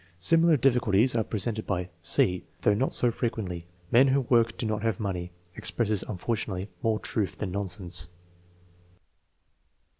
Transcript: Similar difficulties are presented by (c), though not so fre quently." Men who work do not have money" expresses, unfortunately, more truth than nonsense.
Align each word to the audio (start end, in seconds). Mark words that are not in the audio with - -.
Similar 0.17 0.57
difficulties 0.57 1.13
are 1.13 1.23
presented 1.23 1.67
by 1.67 1.89
(c), 2.01 2.43
though 2.61 2.73
not 2.73 2.91
so 2.91 3.11
fre 3.11 3.27
quently." 3.27 3.65
Men 3.91 4.07
who 4.07 4.21
work 4.21 4.57
do 4.57 4.65
not 4.65 4.81
have 4.81 4.99
money" 4.99 5.31
expresses, 5.55 6.01
unfortunately, 6.01 6.71
more 6.81 6.97
truth 6.97 7.37
than 7.37 7.51
nonsense. 7.51 8.07